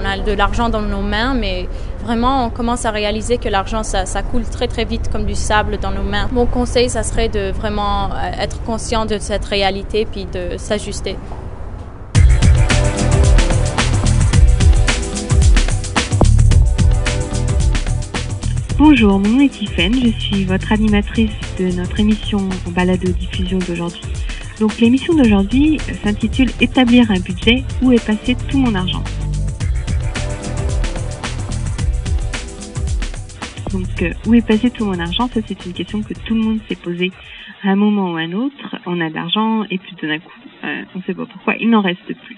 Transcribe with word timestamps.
On 0.00 0.04
a 0.06 0.16
de 0.16 0.32
l'argent 0.32 0.70
dans 0.70 0.80
nos 0.80 1.02
mains, 1.02 1.34
mais 1.34 1.68
vraiment, 2.02 2.46
on 2.46 2.50
commence 2.50 2.86
à 2.86 2.90
réaliser 2.90 3.36
que 3.36 3.50
l'argent, 3.50 3.82
ça, 3.82 4.22
coule 4.22 4.44
très, 4.44 4.66
très 4.66 4.84
vite 4.86 5.10
comme 5.12 5.26
du 5.26 5.34
sable 5.34 5.78
dans 5.78 5.90
nos 5.90 6.02
mains. 6.02 6.28
Mon 6.32 6.46
conseil, 6.46 6.88
ça 6.88 7.02
serait 7.02 7.28
de 7.28 7.50
vraiment 7.50 8.06
euh, 8.06 8.30
être 8.40 8.62
conscient 8.62 9.04
de 9.04 9.18
cette 9.18 9.44
réalité 9.44 10.06
puis 10.10 10.24
de 10.24 10.56
s'ajuster. 10.56 11.16
Bonjour, 18.78 19.18
mon 19.18 19.28
nom 19.28 19.40
est 19.40 19.50
Tiffaine, 19.50 19.94
je 20.02 20.18
suis 20.18 20.44
votre 20.46 20.72
animatrice 20.72 21.30
de 21.58 21.70
notre 21.76 22.00
émission 22.00 22.38
en 22.66 22.70
balado-diffusion 22.70 23.58
d'aujourd'hui. 23.58 24.00
Donc 24.58 24.78
l'émission 24.80 25.14
d'aujourd'hui 25.14 25.78
s'intitule 26.02 26.50
Établir 26.62 27.10
un 27.10 27.20
budget, 27.20 27.64
où 27.82 27.92
est 27.92 28.02
passé 28.02 28.34
tout 28.48 28.56
mon 28.56 28.74
argent? 28.74 29.02
Donc 33.72 34.02
euh, 34.02 34.12
où 34.26 34.34
est 34.34 34.46
passé 34.46 34.70
tout 34.70 34.84
mon 34.84 34.98
argent? 34.98 35.28
Ça 35.28 35.40
c'est 35.46 35.64
une 35.64 35.72
question 35.72 36.02
que 36.02 36.14
tout 36.14 36.34
le 36.34 36.40
monde 36.40 36.60
s'est 36.68 36.76
posée 36.76 37.12
à 37.62 37.70
un 37.70 37.76
moment 37.76 38.12
ou 38.12 38.16
à 38.16 38.20
un 38.20 38.32
autre. 38.32 38.76
On 38.86 39.00
a 39.00 39.08
de 39.08 39.14
l'argent 39.14 39.64
et 39.70 39.78
puis 39.78 39.94
d'un 40.02 40.18
coup, 40.18 40.40
euh, 40.64 40.82
on 40.94 40.98
ne 40.98 41.02
sait 41.04 41.14
pas 41.14 41.26
pourquoi, 41.26 41.56
il 41.56 41.70
n'en 41.70 41.80
reste 41.80 42.14
plus. 42.24 42.36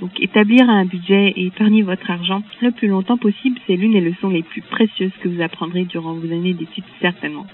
Donc 0.00 0.18
établir 0.20 0.68
un 0.68 0.84
budget 0.84 1.32
et 1.36 1.46
épargner 1.46 1.82
votre 1.82 2.10
argent 2.10 2.42
le 2.62 2.70
plus 2.70 2.88
longtemps 2.88 3.18
possible, 3.18 3.58
c'est 3.66 3.76
l'une 3.76 3.92
des 3.92 4.00
leçons 4.00 4.30
les 4.30 4.42
plus 4.42 4.62
précieuses 4.62 5.12
que 5.20 5.28
vous 5.28 5.42
apprendrez 5.42 5.84
durant 5.84 6.14
vos 6.14 6.26
années 6.32 6.54
d'études 6.54 6.84
certainement. 7.00 7.46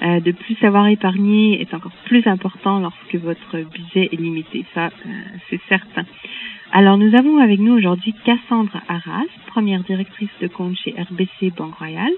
Euh, 0.00 0.20
de 0.20 0.32
plus 0.32 0.54
savoir 0.56 0.88
épargner 0.88 1.60
est 1.60 1.74
encore 1.74 1.92
plus 2.06 2.26
important 2.26 2.80
lorsque 2.80 3.14
votre 3.16 3.58
budget 3.58 4.08
est 4.10 4.20
limité, 4.20 4.64
ça 4.74 4.86
euh, 4.86 5.08
c'est 5.48 5.60
certain. 5.68 6.04
Alors 6.72 6.96
nous 6.96 7.14
avons 7.14 7.38
avec 7.38 7.60
nous 7.60 7.74
aujourd'hui 7.74 8.14
Cassandre 8.24 8.80
Arras, 8.88 9.26
première 9.48 9.82
directrice 9.84 10.30
de 10.40 10.48
compte 10.48 10.76
chez 10.76 10.92
RBC 10.92 11.52
Banque 11.56 11.74
Royale. 11.74 12.14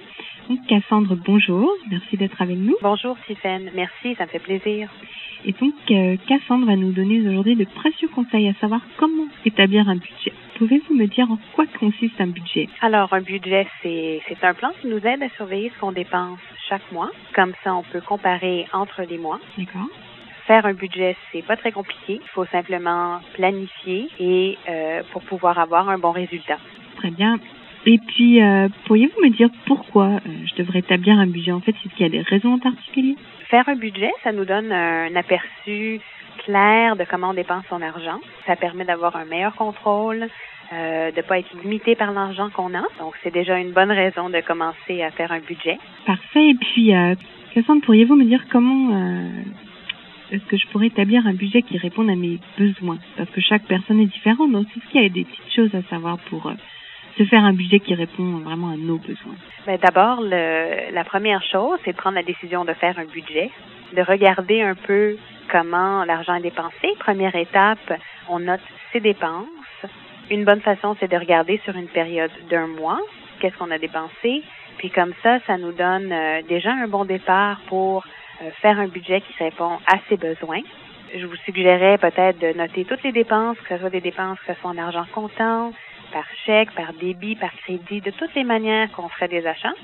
Donc 0.49 0.61
Cassandre, 0.67 1.17
bonjour, 1.17 1.69
merci 1.91 2.17
d'être 2.17 2.41
avec 2.41 2.57
nous. 2.57 2.77
Bonjour 2.81 3.17
Stéphane, 3.25 3.71
merci, 3.75 4.15
ça 4.15 4.25
me 4.25 4.31
fait 4.31 4.39
plaisir. 4.39 4.89
Et 5.47 5.53
donc, 5.53 5.75
euh, 5.91 6.17
Cassandre 6.27 6.67
va 6.67 6.77
nous 6.77 6.93
donner 6.93 7.21
aujourd'hui 7.21 7.55
de 7.55 7.65
précieux 7.65 8.09
conseils 8.09 8.49
à 8.49 8.55
savoir 8.55 8.81
comment 8.97 9.27
établir 9.45 9.89
un 9.89 9.97
budget. 9.97 10.33
Pouvez-vous 10.65 10.95
me 10.95 11.05
dire 11.05 11.31
en 11.31 11.37
quoi 11.55 11.67
consiste 11.79 12.19
un 12.19 12.29
budget? 12.29 12.71
Alors, 12.81 13.13
un 13.13 13.21
budget, 13.21 13.67
c'est, 13.83 14.23
un 14.41 14.55
plan 14.55 14.71
qui 14.81 14.87
nous 14.87 15.07
aide 15.07 15.23
à 15.23 15.29
surveiller 15.37 15.71
ce 15.75 15.79
qu'on 15.79 15.93
dépense 15.93 16.39
chaque 16.71 16.91
mois. 16.91 17.11
Comme 17.35 17.53
ça, 17.63 17.75
on 17.75 17.83
peut 17.83 18.01
comparer 18.01 18.67
entre 18.73 19.03
les 19.03 19.19
mois. 19.19 19.39
D'accord. 19.59 19.91
Faire 20.47 20.65
un 20.65 20.73
budget, 20.73 21.19
c'est 21.31 21.43
pas 21.43 21.59
très 21.59 21.71
compliqué. 21.71 22.19
Il 22.23 22.29
faut 22.29 22.47
simplement 22.47 23.21
planifier 23.35 24.09
et 24.19 24.57
euh, 24.67 25.03
pour 25.13 25.23
pouvoir 25.25 25.59
avoir 25.59 25.91
un 25.91 25.99
bon 25.99 26.13
résultat. 26.13 26.57
Très 26.97 27.11
bien. 27.11 27.39
Et 27.85 27.99
puis, 27.99 28.43
euh, 28.43 28.71
pourriez-vous 28.87 29.21
me 29.21 29.37
dire 29.37 29.51
pourquoi 29.67 30.07
euh, 30.07 30.19
je 30.47 30.55
devrais 30.63 30.79
établir 30.79 31.19
un 31.19 31.27
budget? 31.27 31.53
En 31.53 31.61
fait, 31.61 31.73
est-ce 31.73 31.95
qu'il 31.95 32.07
y 32.07 32.09
a 32.09 32.23
des 32.23 32.23
raisons 32.23 32.55
en 32.55 32.59
particulier? 32.59 33.17
Faire 33.51 33.69
un 33.69 33.77
budget, 33.77 34.11
ça 34.23 34.33
nous 34.33 34.47
donne 34.47 34.73
un 34.73 35.15
aperçu 35.15 36.01
clair 36.45 36.97
de 36.97 37.05
comment 37.05 37.31
on 37.31 37.35
dépense 37.35 37.65
son 37.69 37.83
argent. 37.83 38.21
Ça 38.47 38.57
permet 38.57 38.85
d'avoir 38.85 39.17
un 39.17 39.25
meilleur 39.25 39.55
contrôle, 39.55 40.29
euh, 40.73 41.11
de 41.11 41.17
ne 41.17 41.23
pas 41.23 41.39
être 41.39 41.53
limité 41.63 41.95
par 41.95 42.13
l'argent 42.13 42.49
qu'on 42.51 42.75
a. 42.75 42.83
Donc, 42.99 43.15
c'est 43.23 43.33
déjà 43.33 43.59
une 43.59 43.73
bonne 43.73 43.93
raison 43.93 44.31
de 44.31 44.41
commencer 44.41 45.03
à 45.03 45.11
faire 45.11 45.31
un 45.33 45.41
budget. 45.41 45.79
Parfait. 46.07 46.51
Et 46.51 46.55
puis, 46.55 46.95
euh, 46.95 47.15
Cassandre, 47.53 47.83
pourriez-vous 47.83 48.17
me 48.17 48.25
dire 48.25 48.45
comment 48.51 48.95
euh, 48.95 49.29
est-ce 50.33 50.45
que 50.45 50.57
je 50.57 50.67
pourrais 50.69 50.87
établir 50.87 51.27
un 51.27 51.35
budget 51.35 51.63
qui 51.63 51.77
réponde 51.77 52.09
à 52.09 52.15
mes 52.15 52.39
besoins? 52.59 52.99
Parce 53.17 53.31
que 53.31 53.41
chaque 53.41 53.65
personne 53.65 54.01
est 54.01 54.07
différente. 54.07 54.53
Donc, 54.53 54.67
est-ce 54.77 54.91
qu'il 54.91 55.03
y 55.03 55.07
a 55.07 55.09
des 55.09 55.25
petites 55.25 55.55
choses 55.55 55.75
à 55.75 55.83
savoir 55.91 56.19
pour 56.31 56.47
euh, 56.47 56.55
se 57.19 57.25
faire 57.25 57.45
un 57.45 57.53
budget 57.53 57.81
qui 57.81 57.95
répond 57.95 58.39
vraiment 58.39 58.71
à 58.71 58.77
nos 58.77 58.99
besoins? 58.99 59.37
Ben, 59.67 59.79
D'abord, 59.83 60.23
la 60.23 61.05
première 61.05 61.43
chose, 61.43 61.79
c'est 61.85 61.93
de 61.93 61.97
prendre 61.97 62.17
la 62.17 62.23
décision 62.23 62.65
de 62.65 62.73
faire 62.73 62.99
un 62.99 63.05
budget, 63.05 63.51
de 63.95 64.03
regarder 64.03 64.63
un 64.63 64.75
peu 64.75 65.17
comment 65.51 66.05
l'argent 66.05 66.35
est 66.35 66.43
dépensé. 66.43 66.89
Première 66.99 67.37
étape, 67.37 67.93
on 68.29 68.41
note 68.41 68.61
ses 68.93 69.01
dépenses. 69.01 69.47
Une 70.31 70.45
bonne 70.45 70.61
façon, 70.61 70.97
c'est 71.01 71.11
de 71.11 71.17
regarder 71.17 71.61
sur 71.65 71.77
une 71.77 71.89
période 71.89 72.31
d'un 72.49 72.67
mois 72.67 73.01
qu'est-ce 73.41 73.57
qu'on 73.59 73.71
a 73.71 73.79
dépensé. 73.79 74.43
Puis 74.79 74.91
comme 74.91 75.13
ça, 75.23 75.39
ça 75.47 75.59
nous 75.59 75.73
donne 75.73 76.11
euh, 76.13 76.41
déjà 76.49 76.73
un 76.73 76.89
bon 76.89 77.05
départ 77.05 77.61
pour 77.67 78.05
euh, 78.43 78.51
faire 78.63 78.79
un 78.79 78.89
budget 78.89 79.21
qui 79.21 79.45
répond 79.45 79.79
à 79.87 79.99
ses 80.09 80.17
besoins. 80.17 80.63
Je 81.15 81.27
vous 81.27 81.37
suggérerais 81.45 81.99
peut-être 81.99 82.39
de 82.39 82.57
noter 82.57 82.85
toutes 82.85 83.03
les 83.03 83.13
dépenses, 83.13 83.59
que 83.59 83.75
ce 83.75 83.79
soit 83.79 83.91
des 83.91 84.01
dépenses, 84.01 84.39
que 84.41 84.55
ce 84.55 84.61
soit 84.61 84.71
en 84.71 84.79
argent 84.79 85.05
comptant, 85.13 85.73
par 86.13 86.25
chèque, 86.47 86.71
par 86.73 86.93
débit, 86.95 87.37
par 87.37 87.53
crédit, 87.57 88.01
de 88.01 88.11
toutes 88.13 88.35
les 88.35 88.45
manières 88.45 88.91
qu'on 88.93 89.09
ferait 89.09 89.29
des 89.29 89.47
achats. 89.47 89.75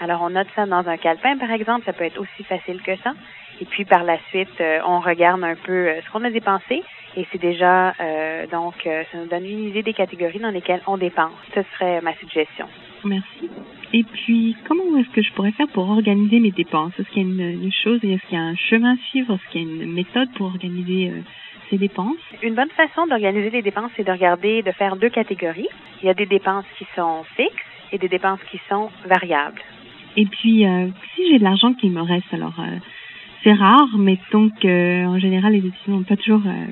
Alors, 0.00 0.22
on 0.22 0.30
note 0.30 0.46
ça 0.54 0.66
dans 0.66 0.86
un 0.86 0.96
calepin, 0.96 1.36
par 1.38 1.50
exemple. 1.50 1.84
Ça 1.84 1.92
peut 1.92 2.04
être 2.04 2.20
aussi 2.20 2.44
facile 2.44 2.80
que 2.82 2.94
ça. 2.96 3.14
Et 3.60 3.64
puis, 3.64 3.84
par 3.84 4.04
la 4.04 4.18
suite, 4.28 4.60
euh, 4.60 4.80
on 4.86 5.00
regarde 5.00 5.42
un 5.42 5.56
peu 5.56 5.90
ce 6.04 6.10
qu'on 6.12 6.24
a 6.24 6.30
dépensé. 6.30 6.84
Et 7.18 7.26
c'est 7.32 7.40
déjà, 7.40 7.96
euh, 8.00 8.46
donc, 8.46 8.74
euh, 8.86 9.02
ça 9.10 9.18
nous 9.18 9.26
donne 9.26 9.44
une 9.44 9.64
idée 9.64 9.82
des 9.82 9.92
catégories 9.92 10.38
dans 10.38 10.50
lesquelles 10.50 10.82
on 10.86 10.96
dépense. 10.96 11.32
Ce 11.52 11.62
serait 11.74 12.00
ma 12.00 12.14
suggestion. 12.14 12.66
Merci. 13.04 13.50
Et 13.92 14.04
puis, 14.04 14.56
comment 14.68 14.96
est-ce 14.98 15.08
que 15.08 15.22
je 15.22 15.32
pourrais 15.32 15.50
faire 15.50 15.66
pour 15.74 15.90
organiser 15.90 16.38
mes 16.38 16.52
dépenses? 16.52 16.92
Est-ce 16.96 17.08
qu'il 17.08 17.24
y 17.24 17.26
a 17.26 17.28
une, 17.28 17.62
une 17.64 17.72
chose, 17.72 17.98
est-ce 18.04 18.24
qu'il 18.28 18.38
y 18.38 18.40
a 18.40 18.44
un 18.44 18.54
chemin 18.54 18.94
à 18.94 18.96
suivre? 19.08 19.34
Est-ce 19.34 19.50
qu'il 19.50 19.62
y 19.62 19.64
a 19.64 19.84
une 19.84 19.92
méthode 19.92 20.28
pour 20.36 20.46
organiser 20.46 21.12
ces 21.70 21.78
dépenses? 21.78 22.22
Une 22.40 22.54
bonne 22.54 22.70
façon 22.70 23.08
d'organiser 23.08 23.50
les 23.50 23.62
dépenses, 23.62 23.90
c'est 23.96 24.06
de 24.06 24.12
regarder, 24.12 24.62
de 24.62 24.70
faire 24.70 24.94
deux 24.94 25.08
catégories. 25.08 25.68
Il 26.00 26.06
y 26.06 26.10
a 26.10 26.14
des 26.14 26.26
dépenses 26.26 26.66
qui 26.76 26.86
sont 26.94 27.24
fixes 27.36 27.64
et 27.90 27.98
des 27.98 28.08
dépenses 28.08 28.40
qui 28.48 28.60
sont 28.68 28.90
variables. 29.06 29.60
Et 30.16 30.26
puis, 30.26 30.64
euh, 30.64 30.86
si 31.16 31.28
j'ai 31.28 31.40
de 31.40 31.44
l'argent 31.44 31.72
qui 31.74 31.90
me 31.90 32.02
reste, 32.02 32.32
alors 32.32 32.60
euh, 32.60 32.78
c'est 33.42 33.54
rare, 33.54 33.88
mais 33.98 34.18
donc 34.30 34.52
en 34.64 35.18
général, 35.18 35.52
les 35.54 35.66
étudiants 35.66 35.96
n'ont 35.96 36.02
pas 36.02 36.16
toujours 36.16 36.42
euh, 36.46 36.66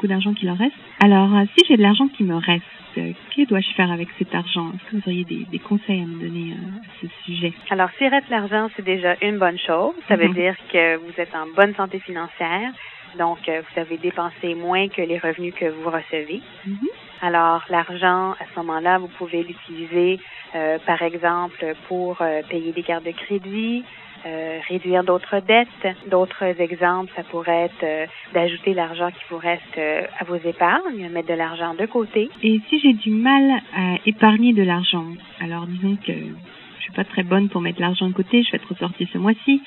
beaucoup 0.00 0.06
d'argent 0.06 0.32
qui 0.32 0.46
leur 0.46 0.56
reste. 0.56 0.76
Alors, 1.04 1.28
si 1.54 1.64
j'ai 1.68 1.76
de 1.76 1.82
l'argent 1.82 2.08
qui 2.08 2.24
me 2.24 2.36
reste, 2.36 2.64
que 2.94 3.46
dois-je 3.46 3.70
faire 3.74 3.92
avec 3.92 4.08
cet 4.18 4.34
argent? 4.34 4.72
Est-ce 4.72 4.90
que 4.90 4.96
vous 4.96 5.02
auriez 5.06 5.24
des, 5.24 5.44
des, 5.44 5.58
conseils 5.58 6.00
à 6.00 6.06
me 6.06 6.18
donner 6.18 6.54
à 6.54 6.80
ce 7.02 7.06
sujet? 7.26 7.52
Alors, 7.68 7.90
s'il 7.98 8.08
reste 8.08 8.30
l'argent, 8.30 8.70
c'est 8.74 8.84
déjà 8.84 9.16
une 9.20 9.38
bonne 9.38 9.58
chose. 9.58 9.92
Ça 10.08 10.16
veut 10.16 10.28
mm 10.28 10.32
-hmm. 10.32 10.42
dire 10.42 10.56
que 10.72 10.96
vous 10.96 11.14
êtes 11.18 11.34
en 11.34 11.46
bonne 11.54 11.74
santé 11.74 11.98
financière. 11.98 12.72
Donc, 13.18 13.40
vous 13.44 13.80
avez 13.84 13.98
dépensé 13.98 14.54
moins 14.54 14.88
que 14.88 15.02
les 15.02 15.18
revenus 15.18 15.54
que 15.60 15.68
vous 15.78 15.90
recevez. 15.98 16.40
Mm 16.66 16.72
-hmm. 16.72 16.90
Alors, 17.28 17.62
l'argent, 17.76 18.24
à 18.42 18.44
ce 18.50 18.54
moment-là, 18.60 18.92
vous 19.02 19.12
pouvez 19.20 19.42
l'utiliser, 19.48 20.12
euh, 20.54 20.78
par 20.90 21.00
exemple, 21.10 21.62
pour 21.88 22.12
euh, 22.20 22.26
payer 22.52 22.72
des 22.78 22.84
cartes 22.88 23.06
de 23.10 23.16
crédit, 23.24 23.84
euh, 24.26 24.58
réduire 24.68 25.02
d'autres 25.02 25.40
dettes. 25.40 25.96
D'autres 26.10 26.60
exemples, 26.60 27.10
ça 27.16 27.22
pourrait 27.22 27.64
être 27.64 27.84
euh, 27.84 28.06
d'ajouter 28.34 28.74
l'argent 28.74 29.10
qui 29.10 29.22
vous 29.30 29.38
reste 29.38 29.78
euh, 29.78 30.02
à 30.18 30.24
vos 30.24 30.36
épargnes, 30.36 31.08
mettre 31.10 31.28
de 31.28 31.34
l'argent 31.34 31.74
de 31.74 31.86
côté. 31.86 32.28
Et 32.42 32.60
si 32.68 32.80
j'ai 32.80 32.92
du 32.92 33.10
mal 33.10 33.62
à 33.74 33.96
épargner 34.04 34.52
de 34.52 34.62
l'argent, 34.62 35.06
alors 35.40 35.66
disons 35.66 35.96
que 35.96 36.12
je 36.12 36.82
suis 36.82 36.92
pas 36.92 37.04
très 37.04 37.22
bonne 37.22 37.48
pour 37.48 37.62
mettre 37.62 37.80
l'argent 37.80 38.08
de 38.08 38.12
côté, 38.12 38.42
je 38.42 38.50
vais 38.50 38.56
être 38.58 38.68
ressortie 38.68 39.08
ce 39.10 39.16
mois-ci, 39.18 39.62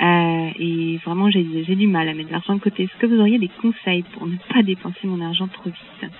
et 0.00 0.98
vraiment 1.04 1.30
j'ai 1.30 1.42
du 1.42 1.86
mal 1.86 2.08
à 2.08 2.14
mettre 2.14 2.28
de 2.28 2.32
l'argent 2.32 2.56
de 2.56 2.60
côté. 2.60 2.84
Est-ce 2.84 2.98
que 2.98 3.06
vous 3.06 3.20
auriez 3.20 3.38
des 3.38 3.50
conseils 3.62 4.02
pour 4.02 4.26
ne 4.26 4.36
pas 4.52 4.62
dépenser 4.62 5.06
mon 5.06 5.20
argent 5.20 5.48
trop 5.48 5.70
vite? 5.70 6.10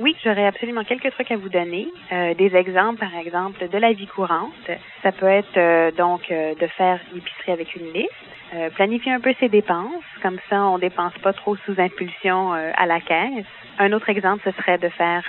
Oui, 0.00 0.16
j'aurais 0.24 0.46
absolument 0.46 0.84
quelques 0.84 1.10
trucs 1.12 1.30
à 1.30 1.36
vous 1.36 1.48
donner. 1.48 1.88
Euh, 2.12 2.34
des 2.34 2.54
exemples, 2.56 3.00
par 3.00 3.14
exemple, 3.14 3.68
de 3.68 3.78
la 3.78 3.92
vie 3.92 4.06
courante. 4.06 4.70
Ça 5.02 5.12
peut 5.12 5.26
être 5.26 5.56
euh, 5.56 5.90
donc 5.92 6.30
euh, 6.30 6.54
de 6.54 6.66
faire 6.66 7.00
l'épicerie 7.14 7.52
avec 7.52 7.74
une 7.76 7.92
liste, 7.92 8.10
planifier 8.74 9.12
un 9.12 9.20
peu 9.20 9.32
ses 9.40 9.48
dépenses, 9.48 10.04
comme 10.20 10.38
ça 10.50 10.62
on 10.66 10.76
dépense 10.76 11.14
pas 11.22 11.32
trop 11.32 11.56
sous 11.56 11.74
impulsion 11.78 12.52
à 12.52 12.84
la 12.84 13.00
caisse. 13.00 13.46
Un 13.78 13.94
autre 13.94 14.10
exemple, 14.10 14.42
ce 14.44 14.50
serait 14.60 14.76
de 14.76 14.90
faire 14.90 15.24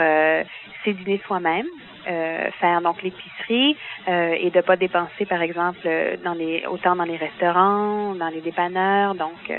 ses 0.83 0.94
dîners 0.94 1.21
soi-même, 1.25 1.65
faire 2.06 2.81
donc 2.81 3.01
l'épicerie 3.01 3.77
et 4.07 4.50
de 4.50 4.62
pas 4.62 4.75
dépenser, 4.75 5.25
par 5.25 5.41
exemple, 5.41 5.88
dans 6.24 6.33
les 6.33 6.65
autant 6.69 6.95
dans 6.95 7.03
les 7.03 7.18
restaurants, 7.18 8.15
dans 8.15 8.30
les 8.30 8.41
dépanneurs, 8.41 9.15
donc 9.15 9.51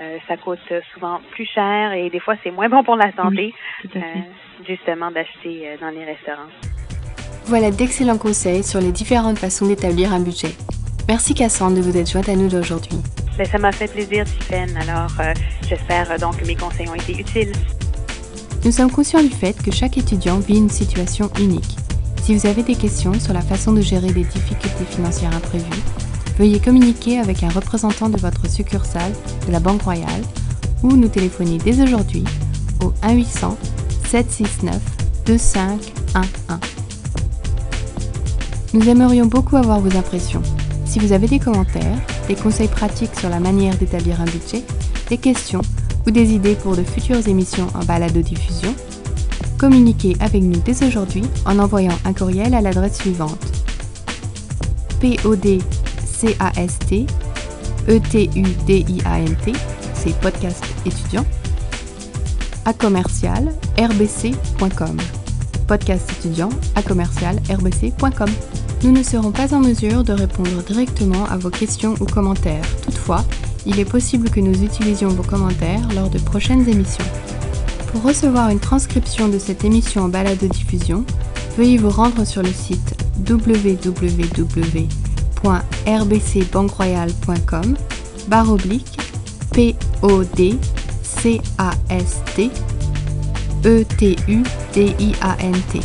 euh, 0.00 0.18
ça 0.28 0.36
coûte 0.36 0.60
souvent 0.92 1.20
plus 1.30 1.46
cher 1.46 1.92
et 1.92 2.10
des 2.10 2.20
fois 2.20 2.34
c'est 2.44 2.50
moins 2.50 2.68
bon 2.68 2.84
pour 2.84 2.96
la 2.96 3.10
santé, 3.12 3.54
oui, 3.84 3.90
euh, 3.96 4.00
justement 4.68 5.10
d'acheter 5.10 5.62
euh, 5.68 5.76
dans 5.80 5.88
les 5.88 6.04
restaurants. 6.04 6.50
Voilà 7.46 7.70
d'excellents 7.70 8.18
conseils 8.18 8.62
sur 8.62 8.80
les 8.80 8.92
différentes 8.92 9.38
façons 9.38 9.66
d'établir 9.66 10.12
un 10.12 10.20
budget. 10.20 10.54
Merci 11.08 11.34
Cassandre 11.34 11.76
de 11.76 11.80
vous 11.80 11.96
être 11.96 12.10
jointe 12.10 12.28
à 12.28 12.36
nous 12.36 12.48
d'aujourd'hui. 12.48 12.98
Ben, 13.38 13.46
ça 13.46 13.58
m'a 13.58 13.72
fait 13.72 13.90
plaisir, 13.90 14.24
Tiffany. 14.24 14.74
Alors, 14.76 15.12
euh, 15.20 15.32
j'espère 15.66 16.18
donc 16.18 16.40
que 16.40 16.46
mes 16.46 16.56
conseils 16.56 16.88
ont 16.88 16.94
été 16.94 17.18
utiles. 17.18 17.52
Nous 18.66 18.72
sommes 18.72 18.90
conscients 18.90 19.22
du 19.22 19.28
fait 19.28 19.52
que 19.62 19.70
chaque 19.70 19.96
étudiant 19.96 20.40
vit 20.40 20.56
une 20.56 20.68
situation 20.68 21.30
unique. 21.38 21.76
Si 22.24 22.34
vous 22.34 22.48
avez 22.48 22.64
des 22.64 22.74
questions 22.74 23.14
sur 23.14 23.32
la 23.32 23.40
façon 23.40 23.72
de 23.72 23.80
gérer 23.80 24.12
des 24.12 24.24
difficultés 24.24 24.84
financières 24.90 25.32
imprévues, 25.36 25.82
veuillez 26.36 26.58
communiquer 26.58 27.20
avec 27.20 27.44
un 27.44 27.48
représentant 27.48 28.08
de 28.08 28.18
votre 28.18 28.50
succursale 28.50 29.12
de 29.46 29.52
la 29.52 29.60
Banque 29.60 29.82
Royale 29.82 30.22
ou 30.82 30.96
nous 30.96 31.06
téléphoner 31.06 31.58
dès 31.58 31.80
aujourd'hui 31.80 32.24
au 32.82 32.92
1 33.04 33.14
800 33.14 33.56
769 34.08 34.82
25 35.28 35.92
Nous 38.74 38.88
aimerions 38.88 39.26
beaucoup 39.26 39.58
avoir 39.58 39.78
vos 39.78 39.96
impressions. 39.96 40.42
Si 40.86 40.98
vous 40.98 41.12
avez 41.12 41.28
des 41.28 41.38
commentaires, 41.38 42.00
des 42.26 42.34
conseils 42.34 42.66
pratiques 42.66 43.14
sur 43.14 43.28
la 43.28 43.38
manière 43.38 43.76
d'établir 43.76 44.20
un 44.20 44.24
budget, 44.24 44.64
des 45.08 45.18
questions 45.18 45.62
ou 46.06 46.10
des 46.10 46.32
idées 46.32 46.54
pour 46.54 46.76
de 46.76 46.82
futures 46.82 47.26
émissions 47.28 47.66
en 47.74 47.84
balado-diffusion, 47.84 48.74
communiquez 49.58 50.16
avec 50.20 50.42
nous 50.42 50.60
dès 50.64 50.86
aujourd'hui 50.86 51.22
en 51.44 51.58
envoyant 51.58 51.98
un 52.04 52.12
courriel 52.12 52.54
à 52.54 52.60
l'adresse 52.60 52.98
suivante 52.98 53.56
podcast 55.00 56.92
E-T-U-D-I-A-N-T, 57.88 59.52
c'est 59.94 60.18
podcast 60.20 60.64
étudiant, 60.84 61.24
à 62.64 62.72
commercial 62.72 63.52
rbc.com. 63.78 64.96
Podcast 65.68 66.10
étudiant 66.18 66.48
à 66.74 66.82
commercial 66.82 67.36
rbc.com. 67.48 68.30
Nous 68.82 68.92
ne 68.92 69.02
serons 69.02 69.30
pas 69.30 69.54
en 69.54 69.60
mesure 69.60 70.02
de 70.02 70.12
répondre 70.12 70.62
directement 70.64 71.26
à 71.26 71.36
vos 71.36 71.50
questions 71.50 71.94
ou 72.00 72.06
commentaires. 72.06 72.64
Toutefois, 72.82 73.24
il 73.66 73.78
est 73.80 73.84
possible 73.84 74.30
que 74.30 74.40
nous 74.40 74.62
utilisions 74.62 75.08
vos 75.08 75.22
commentaires 75.22 75.86
lors 75.94 76.08
de 76.08 76.18
prochaines 76.18 76.68
émissions. 76.68 77.04
Pour 77.92 78.02
recevoir 78.02 78.50
une 78.50 78.60
transcription 78.60 79.28
de 79.28 79.38
cette 79.38 79.64
émission 79.64 80.04
en 80.04 80.08
balade 80.08 80.38
de 80.38 80.46
diffusion, 80.46 81.04
veuillez 81.56 81.78
vous 81.78 81.90
rendre 81.90 82.24
sur 82.24 82.42
le 82.42 82.52
site 82.52 82.94
www 83.28 84.88
rbcbankroyal.com 85.86 87.76
barre 88.28 88.50
oblique 88.50 88.98
P 89.52 89.76
O 90.02 90.24
D 90.24 90.56
C 91.02 91.40
A 91.58 91.70
S 91.90 92.20
T 92.34 92.50
E 93.64 93.84
T 93.96 94.16
U 94.28 94.42
D 94.74 94.94
I 94.98 95.12
A 95.20 95.36
N 95.40 95.54
T. 95.72 95.80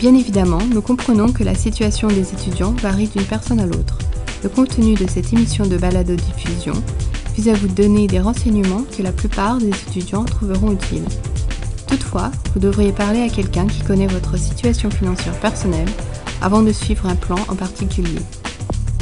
Bien 0.00 0.14
évidemment, 0.14 0.62
nous 0.72 0.82
comprenons 0.82 1.32
que 1.32 1.44
la 1.44 1.54
situation 1.54 2.08
des 2.08 2.32
étudiants 2.32 2.72
varie 2.72 3.06
d'une 3.08 3.22
personne 3.24 3.60
à 3.60 3.66
l'autre. 3.66 3.98
Le 4.44 4.50
contenu 4.50 4.92
de 4.92 5.08
cette 5.08 5.32
émission 5.32 5.64
de 5.64 5.78
balado-diffusion 5.78 6.74
vise 7.34 7.48
à 7.48 7.54
vous 7.54 7.66
donner 7.66 8.06
des 8.06 8.20
renseignements 8.20 8.84
que 8.94 9.02
la 9.02 9.10
plupart 9.10 9.56
des 9.56 9.70
étudiants 9.70 10.26
trouveront 10.26 10.72
utiles. 10.72 11.06
Toutefois, 11.86 12.30
vous 12.52 12.60
devriez 12.60 12.92
parler 12.92 13.22
à 13.22 13.30
quelqu'un 13.30 13.66
qui 13.66 13.80
connaît 13.80 14.06
votre 14.06 14.36
situation 14.36 14.90
financière 14.90 15.40
personnelle 15.40 15.88
avant 16.42 16.62
de 16.62 16.72
suivre 16.72 17.06
un 17.06 17.16
plan 17.16 17.38
en 17.48 17.56
particulier. 17.56 18.20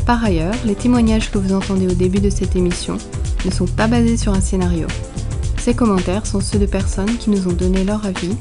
Par 0.06 0.24
ailleurs, 0.24 0.54
les 0.64 0.76
témoignages 0.76 1.32
que 1.32 1.38
vous 1.38 1.54
entendez 1.54 1.88
au 1.88 1.94
début 1.94 2.20
de 2.20 2.30
cette 2.30 2.54
émission 2.54 2.96
ne 3.44 3.50
sont 3.50 3.66
pas 3.66 3.88
basés 3.88 4.16
sur 4.16 4.32
un 4.32 4.40
scénario. 4.40 4.86
Ces 5.58 5.74
commentaires 5.74 6.24
sont 6.24 6.40
ceux 6.40 6.60
de 6.60 6.66
personnes 6.66 7.18
qui 7.18 7.30
nous 7.30 7.48
ont 7.48 7.52
donné 7.52 7.82
leur 7.82 8.06
avis, 8.06 8.36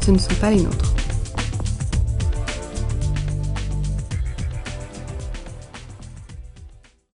ce 0.00 0.12
ne 0.12 0.18
sont 0.18 0.34
pas 0.40 0.52
les 0.52 0.62
nôtres. 0.62 0.95